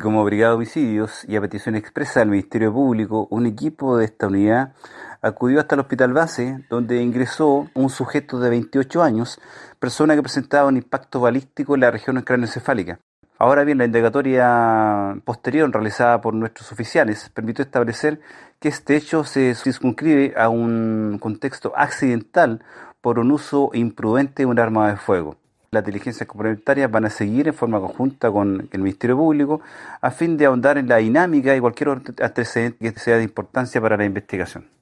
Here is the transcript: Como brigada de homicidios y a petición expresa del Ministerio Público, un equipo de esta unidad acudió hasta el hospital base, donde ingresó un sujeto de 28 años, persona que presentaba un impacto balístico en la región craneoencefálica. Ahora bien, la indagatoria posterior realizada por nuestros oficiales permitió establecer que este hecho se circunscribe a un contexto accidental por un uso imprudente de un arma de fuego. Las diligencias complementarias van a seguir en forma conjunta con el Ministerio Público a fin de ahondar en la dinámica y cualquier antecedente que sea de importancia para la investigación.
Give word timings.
Como 0.00 0.24
brigada 0.24 0.52
de 0.52 0.56
homicidios 0.56 1.26
y 1.28 1.36
a 1.36 1.42
petición 1.42 1.76
expresa 1.76 2.20
del 2.20 2.30
Ministerio 2.30 2.72
Público, 2.72 3.28
un 3.30 3.44
equipo 3.44 3.98
de 3.98 4.06
esta 4.06 4.28
unidad 4.28 4.72
acudió 5.20 5.60
hasta 5.60 5.74
el 5.74 5.82
hospital 5.82 6.14
base, 6.14 6.64
donde 6.70 7.02
ingresó 7.02 7.68
un 7.74 7.90
sujeto 7.90 8.40
de 8.40 8.48
28 8.48 9.02
años, 9.02 9.38
persona 9.78 10.14
que 10.14 10.22
presentaba 10.22 10.68
un 10.68 10.78
impacto 10.78 11.20
balístico 11.20 11.74
en 11.74 11.82
la 11.82 11.90
región 11.90 12.18
craneoencefálica. 12.22 12.98
Ahora 13.38 13.62
bien, 13.64 13.76
la 13.76 13.84
indagatoria 13.84 15.20
posterior 15.26 15.70
realizada 15.70 16.22
por 16.22 16.32
nuestros 16.32 16.72
oficiales 16.72 17.28
permitió 17.34 17.62
establecer 17.62 18.20
que 18.58 18.68
este 18.68 18.96
hecho 18.96 19.24
se 19.24 19.54
circunscribe 19.54 20.32
a 20.38 20.48
un 20.48 21.18
contexto 21.20 21.74
accidental 21.76 22.64
por 23.02 23.18
un 23.18 23.32
uso 23.32 23.70
imprudente 23.74 24.44
de 24.44 24.46
un 24.46 24.58
arma 24.58 24.88
de 24.88 24.96
fuego. 24.96 25.39
Las 25.72 25.84
diligencias 25.84 26.26
complementarias 26.26 26.90
van 26.90 27.04
a 27.04 27.10
seguir 27.10 27.46
en 27.46 27.54
forma 27.54 27.78
conjunta 27.78 28.28
con 28.32 28.68
el 28.72 28.80
Ministerio 28.80 29.16
Público 29.16 29.60
a 30.00 30.10
fin 30.10 30.36
de 30.36 30.46
ahondar 30.46 30.78
en 30.78 30.88
la 30.88 30.96
dinámica 30.96 31.54
y 31.54 31.60
cualquier 31.60 31.90
antecedente 31.90 32.92
que 32.92 32.98
sea 32.98 33.18
de 33.18 33.22
importancia 33.22 33.80
para 33.80 33.96
la 33.96 34.04
investigación. 34.04 34.80